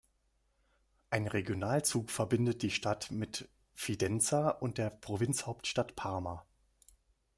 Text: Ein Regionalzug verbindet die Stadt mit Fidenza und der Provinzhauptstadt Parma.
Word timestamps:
Ein 1.11 1.27
Regionalzug 1.27 2.09
verbindet 2.09 2.63
die 2.63 2.71
Stadt 2.71 3.11
mit 3.11 3.47
Fidenza 3.75 4.49
und 4.49 4.79
der 4.79 4.89
Provinzhauptstadt 4.89 5.95
Parma. 5.95 6.43